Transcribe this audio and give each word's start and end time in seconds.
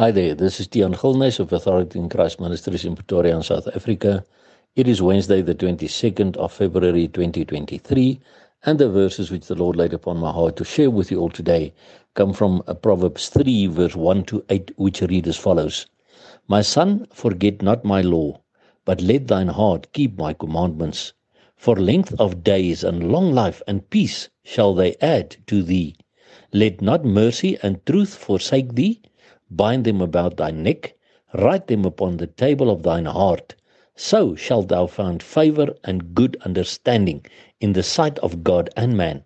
Hi 0.00 0.12
there, 0.12 0.32
this 0.32 0.60
is 0.60 0.68
Tian 0.68 0.94
Gilnes 0.94 1.40
of 1.40 1.52
Authority 1.52 1.98
in 1.98 2.08
Christ 2.08 2.38
Ministries 2.38 2.84
in 2.84 2.94
Pretoria 2.94 3.34
in 3.34 3.42
South 3.42 3.66
Africa. 3.74 4.24
It 4.76 4.86
is 4.86 5.02
Wednesday, 5.02 5.42
the 5.42 5.56
22nd 5.56 6.36
of 6.36 6.52
February 6.52 7.08
2023, 7.08 8.20
and 8.64 8.78
the 8.78 8.88
verses 8.88 9.32
which 9.32 9.48
the 9.48 9.56
Lord 9.56 9.74
laid 9.74 9.92
upon 9.92 10.18
my 10.18 10.30
heart 10.30 10.54
to 10.58 10.64
share 10.64 10.88
with 10.88 11.10
you 11.10 11.18
all 11.18 11.30
today 11.30 11.72
come 12.14 12.32
from 12.32 12.62
uh, 12.68 12.74
Proverbs 12.74 13.28
3, 13.30 13.66
verse 13.66 13.96
1 13.96 14.22
to 14.26 14.44
8, 14.48 14.70
which 14.76 15.02
read 15.02 15.26
as 15.26 15.36
follows 15.36 15.86
My 16.46 16.62
son, 16.62 17.08
forget 17.12 17.60
not 17.60 17.84
my 17.84 18.00
law, 18.00 18.40
but 18.84 19.00
let 19.00 19.26
thine 19.26 19.48
heart 19.48 19.92
keep 19.92 20.16
my 20.16 20.32
commandments. 20.32 21.12
For 21.56 21.74
length 21.74 22.14
of 22.20 22.44
days 22.44 22.84
and 22.84 23.10
long 23.10 23.34
life 23.34 23.62
and 23.66 23.90
peace 23.90 24.28
shall 24.44 24.74
they 24.74 24.94
add 25.00 25.34
to 25.48 25.60
thee. 25.60 25.96
Let 26.52 26.80
not 26.80 27.04
mercy 27.04 27.58
and 27.64 27.84
truth 27.84 28.14
forsake 28.14 28.76
thee 28.76 29.00
bind 29.50 29.84
them 29.84 30.00
about 30.00 30.36
thy 30.36 30.50
neck, 30.50 30.94
write 31.34 31.66
them 31.68 31.84
upon 31.84 32.16
the 32.16 32.26
table 32.26 32.70
of 32.70 32.82
thine 32.82 33.06
heart. 33.06 33.54
So 33.96 34.34
shalt 34.34 34.68
thou 34.68 34.86
find 34.86 35.22
favor 35.22 35.74
and 35.84 36.14
good 36.14 36.36
understanding 36.44 37.24
in 37.60 37.72
the 37.72 37.82
sight 37.82 38.18
of 38.18 38.44
God 38.44 38.70
and 38.76 38.96
man. 38.96 39.24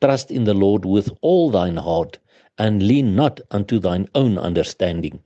Trust 0.00 0.30
in 0.30 0.44
the 0.44 0.54
Lord 0.54 0.84
with 0.84 1.10
all 1.20 1.50
thine 1.50 1.76
heart, 1.76 2.18
and 2.58 2.82
lean 2.82 3.14
not 3.14 3.40
unto 3.50 3.78
thine 3.78 4.08
own 4.14 4.38
understanding. 4.38 5.20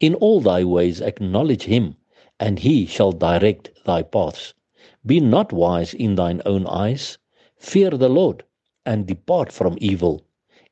In 0.00 0.14
all 0.16 0.40
thy 0.40 0.64
ways 0.64 1.00
acknowledge 1.00 1.62
him, 1.62 1.96
and 2.40 2.58
he 2.58 2.84
shall 2.84 3.12
direct 3.12 3.70
thy 3.84 4.02
paths. 4.02 4.54
Be 5.06 5.20
not 5.20 5.52
wise 5.52 5.94
in 5.94 6.16
thine 6.16 6.42
own 6.44 6.66
eyes. 6.66 7.18
Fear 7.56 7.90
the 7.90 8.08
Lord, 8.08 8.42
and 8.84 9.06
depart 9.06 9.52
from 9.52 9.78
evil. 9.80 10.22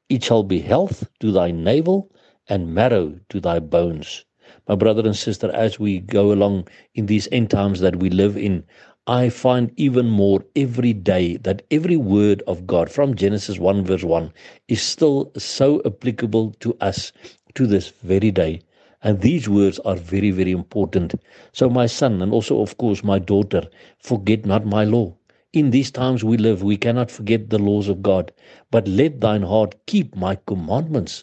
It 0.09 0.25
shall 0.25 0.43
be 0.43 0.59
health 0.61 1.09
to 1.21 1.31
thy 1.33 1.53
navel 1.53 2.11
and 2.49 2.75
marrow 2.75 3.19
to 3.29 3.41
thy 3.41 3.59
bones. 3.59 4.25
My 4.69 4.75
brother 4.75 5.05
and 5.05 5.17
sister, 5.17 5.51
as 5.53 5.79
we 5.79 6.01
go 6.01 6.33
along 6.33 6.69
in 6.95 7.07
these 7.07 7.29
end 7.33 7.51
times 7.51 7.81
that 7.81 7.97
we 7.97 8.11
live 8.11 8.37
in, 8.37 8.65
I 9.09 9.29
find 9.29 9.71
even 9.77 10.11
more 10.11 10.45
every 10.57 10.93
day 10.93 11.37
that 11.37 11.63
every 11.71 11.97
word 11.97 12.43
of 12.49 12.67
God 12.67 12.91
from 12.91 13.15
Genesis 13.15 13.59
1 13.59 13.85
verse 13.85 14.03
1 14.03 14.33
is 14.67 14.83
still 14.83 15.31
so 15.37 15.81
applicable 15.85 16.55
to 16.61 16.77
us 16.81 17.13
to 17.55 17.67
this 17.67 17.89
very 18.03 18.33
day. 18.33 18.63
And 19.03 19.21
these 19.21 19.49
words 19.49 19.79
are 19.81 19.95
very, 19.95 20.33
very 20.33 20.51
important. 20.51 21.15
So, 21.53 21.71
my 21.71 21.87
son, 21.87 22.21
and 22.21 22.33
also, 22.33 22.61
of 22.61 22.77
course, 22.79 23.05
my 23.05 23.21
daughter, 23.21 23.63
forget 24.01 24.45
not 24.45 24.67
my 24.67 24.83
law. 24.85 25.15
In 25.53 25.71
these 25.71 25.93
times 25.93 26.25
we 26.25 26.37
live, 26.37 26.65
we 26.65 26.77
cannot 26.77 27.11
forget 27.11 27.51
the 27.51 27.59
laws 27.59 27.89
of 27.89 28.03
God, 28.03 28.33
but 28.71 28.89
let 28.89 29.21
thine 29.21 29.43
heart 29.43 29.77
keep 29.87 30.17
my 30.17 30.37
commandments. 30.47 31.23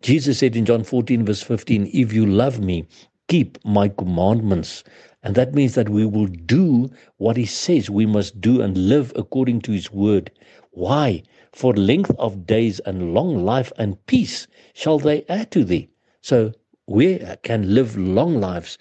Jesus 0.00 0.38
said 0.38 0.54
in 0.54 0.64
John 0.64 0.84
14, 0.84 1.24
verse 1.24 1.42
15, 1.42 1.90
If 1.92 2.12
you 2.12 2.24
love 2.24 2.60
me, 2.60 2.86
keep 3.26 3.58
my 3.64 3.88
commandments. 3.88 4.84
And 5.22 5.34
that 5.34 5.54
means 5.54 5.74
that 5.74 5.88
we 5.88 6.06
will 6.06 6.26
do 6.26 6.90
what 7.16 7.36
he 7.36 7.46
says 7.46 7.90
we 7.90 8.06
must 8.06 8.40
do 8.40 8.62
and 8.62 8.76
live 8.88 9.12
according 9.16 9.62
to 9.62 9.72
his 9.72 9.90
word. 9.90 10.30
Why? 10.70 11.24
For 11.52 11.74
length 11.74 12.12
of 12.18 12.46
days 12.46 12.78
and 12.80 13.12
long 13.12 13.44
life 13.44 13.72
and 13.76 14.04
peace 14.06 14.46
shall 14.74 14.98
they 14.98 15.24
add 15.28 15.50
to 15.50 15.64
thee. 15.64 15.88
So 16.20 16.52
we 16.86 17.18
can 17.42 17.74
live 17.74 17.96
long 17.98 18.40
lives 18.40 18.78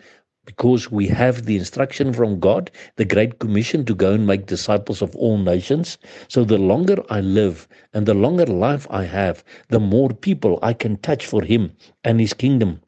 because 0.48 0.90
we 0.90 1.08
have 1.08 1.45
the 1.45 1.58
instruction 1.58 2.14
from 2.14 2.40
God, 2.40 2.72
the 2.95 3.06
Great 3.06 3.38
Commission 3.38 3.84
to 3.86 3.94
go 3.94 4.14
and 4.14 4.26
make 4.26 4.45
disciples 4.48 5.02
of 5.02 5.14
all 5.17 5.38
nations. 5.38 5.98
So 6.30 6.45
the 6.45 6.58
longer 6.58 7.04
I 7.09 7.20
live 7.20 7.67
and 7.94 8.08
the 8.08 8.14
longer 8.14 8.45
life 8.45 8.88
I 8.89 9.04
have, 9.04 9.44
the 9.67 9.81
more 9.81 10.09
people 10.09 10.58
I 10.64 10.72
can 10.73 10.98
touch 10.98 11.26
for 11.26 11.44
Him 11.44 11.73
and 12.06 12.22
His 12.22 12.34
kingdom. 12.34 12.80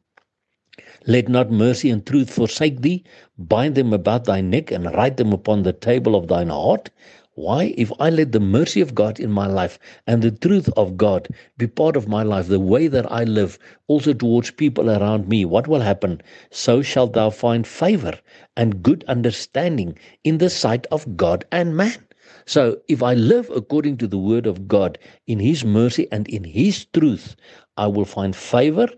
Let 1.06 1.28
not 1.28 1.50
mercy 1.50 1.90
and 1.90 2.04
truth 2.04 2.32
forsake 2.32 2.80
thee. 2.80 3.04
Bind 3.38 3.74
them 3.74 3.92
about 3.92 4.24
thy 4.24 4.40
neck 4.40 4.70
and 4.70 4.86
write 4.94 5.18
them 5.18 5.32
upon 5.32 5.62
the 5.62 5.72
table 5.74 6.16
of 6.16 6.28
thine 6.28 6.48
heart. 6.48 6.90
Why? 7.40 7.72
If 7.78 7.90
I 7.98 8.10
let 8.10 8.32
the 8.32 8.38
mercy 8.38 8.82
of 8.82 8.94
God 8.94 9.18
in 9.18 9.32
my 9.32 9.46
life 9.46 9.78
and 10.06 10.20
the 10.20 10.30
truth 10.30 10.68
of 10.76 10.98
God 10.98 11.26
be 11.56 11.66
part 11.66 11.96
of 11.96 12.06
my 12.06 12.22
life, 12.22 12.48
the 12.48 12.60
way 12.60 12.86
that 12.86 13.10
I 13.10 13.24
live 13.24 13.58
also 13.86 14.12
towards 14.12 14.50
people 14.50 14.90
around 14.90 15.26
me, 15.26 15.46
what 15.46 15.66
will 15.66 15.80
happen? 15.80 16.20
So 16.50 16.82
shalt 16.82 17.14
thou 17.14 17.30
find 17.30 17.66
favor 17.66 18.20
and 18.58 18.82
good 18.82 19.04
understanding 19.08 19.98
in 20.22 20.36
the 20.36 20.50
sight 20.50 20.86
of 20.92 21.16
God 21.16 21.46
and 21.50 21.74
man. 21.74 22.06
So 22.44 22.82
if 22.88 23.02
I 23.02 23.14
live 23.14 23.48
according 23.48 23.96
to 23.98 24.06
the 24.06 24.18
word 24.18 24.44
of 24.46 24.68
God 24.68 24.98
in 25.26 25.38
his 25.38 25.64
mercy 25.64 26.08
and 26.12 26.28
in 26.28 26.44
his 26.44 26.84
truth, 26.84 27.36
I 27.78 27.86
will 27.86 28.04
find 28.04 28.36
favor 28.36 28.88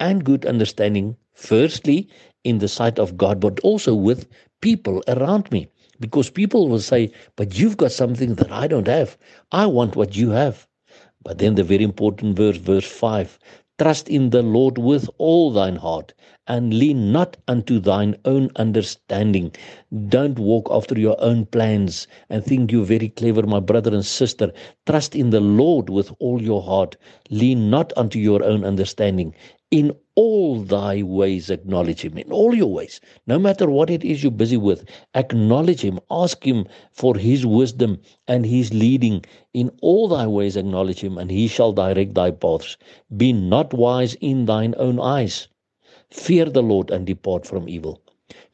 and 0.00 0.24
good 0.24 0.44
understanding, 0.44 1.16
firstly, 1.34 2.08
in 2.42 2.58
the 2.58 2.66
sight 2.66 2.98
of 2.98 3.16
God, 3.16 3.38
but 3.38 3.60
also 3.60 3.94
with 3.94 4.26
people 4.60 5.04
around 5.06 5.52
me 5.52 5.68
because 6.02 6.28
people 6.28 6.68
will 6.68 6.80
say, 6.80 7.12
But 7.36 7.56
you've 7.58 7.78
got 7.78 7.92
something 7.92 8.34
that 8.34 8.52
I 8.52 8.66
don't 8.66 8.88
have. 8.88 9.16
I 9.52 9.66
want 9.66 9.96
what 9.96 10.16
you 10.16 10.30
have. 10.30 10.66
But 11.24 11.38
then 11.38 11.54
the 11.54 11.64
very 11.64 11.84
important 11.84 12.36
verse, 12.36 12.56
verse 12.58 12.86
5 12.86 13.38
Trust 13.78 14.08
in 14.08 14.30
the 14.30 14.42
Lord 14.42 14.78
with 14.78 15.08
all 15.18 15.50
thine 15.52 15.76
heart, 15.76 16.12
and 16.46 16.74
lean 16.74 17.12
not 17.12 17.36
unto 17.48 17.78
thine 17.80 18.16
own 18.24 18.50
understanding. 18.56 19.52
Don't 20.08 20.38
walk 20.38 20.68
after 20.70 20.98
your 20.98 21.16
own 21.20 21.46
plans 21.46 22.06
and 22.28 22.44
think 22.44 22.70
you're 22.70 22.84
very 22.84 23.08
clever, 23.08 23.42
my 23.46 23.60
brother 23.60 23.94
and 23.94 24.04
sister. 24.04 24.52
Trust 24.86 25.14
in 25.16 25.30
the 25.30 25.40
Lord 25.40 25.88
with 25.88 26.12
all 26.18 26.42
your 26.42 26.62
heart. 26.62 26.96
Lean 27.30 27.70
not 27.70 27.92
unto 27.96 28.18
your 28.18 28.44
own 28.44 28.64
understanding. 28.64 29.34
In 29.72 29.96
all 30.16 30.60
thy 30.60 31.02
ways 31.02 31.48
acknowledge 31.48 32.02
him, 32.04 32.18
in 32.18 32.30
all 32.30 32.54
your 32.54 32.70
ways, 32.70 33.00
no 33.26 33.38
matter 33.38 33.70
what 33.70 33.88
it 33.88 34.04
is 34.04 34.22
you're 34.22 34.30
busy 34.30 34.58
with, 34.58 34.84
acknowledge 35.14 35.80
him, 35.80 35.98
ask 36.10 36.46
him 36.46 36.66
for 36.92 37.16
his 37.16 37.46
wisdom 37.46 37.98
and 38.28 38.44
his 38.44 38.74
leading. 38.74 39.24
In 39.54 39.70
all 39.80 40.08
thy 40.08 40.26
ways 40.26 40.58
acknowledge 40.58 41.00
him, 41.00 41.16
and 41.16 41.30
he 41.30 41.48
shall 41.48 41.72
direct 41.72 42.12
thy 42.14 42.32
paths. 42.32 42.76
Be 43.16 43.32
not 43.32 43.72
wise 43.72 44.12
in 44.16 44.44
thine 44.44 44.74
own 44.76 45.00
eyes. 45.00 45.48
Fear 46.10 46.50
the 46.50 46.62
Lord 46.62 46.90
and 46.90 47.06
depart 47.06 47.46
from 47.46 47.66
evil. 47.66 48.01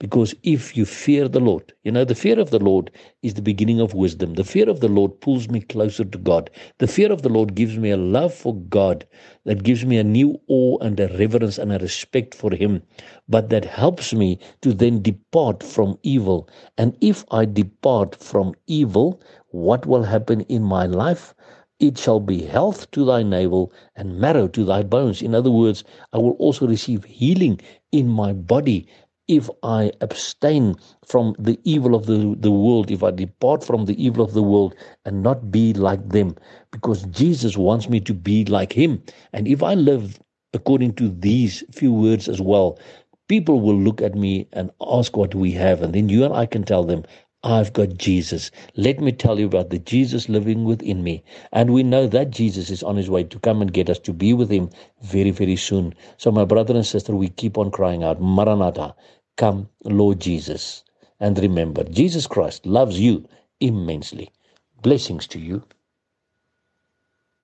Because 0.01 0.33
if 0.45 0.77
you 0.77 0.87
fear 0.87 1.27
the 1.27 1.41
Lord, 1.41 1.73
you 1.83 1.91
know, 1.91 2.05
the 2.05 2.15
fear 2.15 2.39
of 2.39 2.51
the 2.51 2.61
Lord 2.61 2.93
is 3.23 3.35
the 3.35 3.43
beginning 3.43 3.81
of 3.81 3.95
wisdom. 3.95 4.35
The 4.35 4.45
fear 4.45 4.69
of 4.69 4.79
the 4.79 4.87
Lord 4.89 5.21
pulls 5.21 5.49
me 5.49 5.61
closer 5.61 6.05
to 6.05 6.19
God. 6.19 6.51
The 6.79 6.87
fear 6.87 7.11
of 7.11 7.23
the 7.23 7.29
Lord 7.29 7.57
gives 7.57 7.77
me 7.77 7.91
a 7.91 7.97
love 7.97 8.33
for 8.33 8.55
God 8.55 9.05
that 9.45 9.65
gives 9.65 9.85
me 9.85 9.99
a 9.99 10.05
new 10.05 10.41
awe 10.47 10.79
and 10.79 11.01
a 11.01 11.09
reverence 11.19 11.59
and 11.59 11.73
a 11.73 11.79
respect 11.81 12.33
for 12.33 12.55
Him, 12.55 12.83
but 13.29 13.51
that 13.51 13.65
helps 13.65 14.15
me 14.15 14.39
to 14.63 14.73
then 14.73 15.03
depart 15.03 15.65
from 15.65 15.99
evil. 16.05 16.49
And 16.77 16.97
if 17.01 17.25
I 17.33 17.45
depart 17.45 18.15
from 18.15 18.55
evil, 18.69 19.21
what 19.49 19.85
will 19.85 20.05
happen 20.05 20.43
in 20.43 20.63
my 20.63 20.87
life? 20.87 21.35
It 21.81 21.99
shall 21.99 22.21
be 22.21 22.43
health 22.43 22.91
to 22.93 23.05
thy 23.05 23.25
navel 23.25 23.73
and 23.97 24.19
marrow 24.21 24.47
to 24.49 24.65
thy 24.65 24.85
bones. 24.85 25.23
In 25.23 25.35
other 25.35 25.51
words, 25.51 25.83
I 26.13 26.19
will 26.19 26.33
also 26.33 26.69
receive 26.69 27.05
healing 27.05 27.61
in 27.91 28.09
my 28.09 28.33
body 28.33 28.87
if 29.29 29.51
I 29.63 29.93
abstain 30.01 30.77
from 31.07 31.37
the 31.39 31.61
evil 31.65 31.95
of 31.95 32.07
the, 32.07 32.37
the 32.41 32.51
world, 32.51 32.91
if 32.91 33.03
I 33.05 33.13
depart 33.13 33.65
from 33.65 33.87
the 33.87 34.03
evil 34.03 34.25
of 34.25 34.35
the 34.35 34.43
world 34.43 34.75
and 35.05 35.23
not 35.23 35.51
be 35.53 35.75
like 35.75 36.09
them, 36.11 36.37
because 36.73 37.05
Jesus 37.05 37.57
wants 37.57 37.89
me 37.89 38.01
to 38.01 38.15
be 38.15 38.45
like 38.47 38.73
Him. 38.73 39.03
And 39.33 39.49
if 39.49 39.63
I 39.63 39.75
live 39.75 40.21
according 40.55 40.95
to 40.95 41.11
these 41.11 41.65
few 41.73 41.93
words 41.93 42.29
as 42.29 42.41
well, 42.41 42.79
people 43.29 43.61
will 43.61 43.79
look 43.79 44.03
at 44.03 44.15
me 44.17 44.49
and 44.53 44.71
ask 44.81 45.17
what 45.17 45.35
we 45.35 45.53
have. 45.53 45.83
And 45.83 45.95
then 45.95 46.09
you 46.09 46.25
and 46.25 46.35
I 46.35 46.47
can 46.47 46.65
tell 46.65 46.85
them, 46.85 47.05
I've 47.45 47.73
got 47.73 47.97
Jesus. 47.97 48.51
Let 48.77 49.01
me 49.01 49.13
tell 49.13 49.39
you 49.39 49.47
about 49.47 49.71
the 49.71 49.79
Jesus 49.79 50.29
living 50.29 50.65
within 50.65 51.05
me. 51.05 51.23
And 51.53 51.73
we 51.73 51.85
know 51.85 52.07
that 52.09 52.31
Jesus 52.31 52.71
is 52.71 52.83
on 52.83 52.97
his 52.97 53.09
way 53.09 53.25
to 53.25 53.39
come 53.39 53.63
and 53.63 53.73
get 53.73 53.89
us 53.89 53.99
to 54.01 54.13
be 54.13 54.35
with 54.35 54.51
him 54.51 54.71
very, 55.03 55.31
very 55.31 55.57
soon. 55.57 55.95
So, 56.19 56.33
my 56.33 56.45
brother 56.45 56.75
and 56.75 56.85
sister, 56.87 57.15
we 57.17 57.29
keep 57.31 57.57
on 57.57 57.71
crying 57.71 58.05
out, 58.05 58.21
Maranatha, 58.21 58.95
come, 59.39 59.71
Lord 59.85 60.21
Jesus. 60.21 60.85
And 61.21 61.39
remember, 61.39 61.85
Jesus 61.85 62.29
Christ 62.29 62.67
loves 62.67 63.01
you 63.01 63.29
immensely. 63.61 64.33
Blessings 64.83 65.29
to 65.29 65.41
you. 65.41 65.65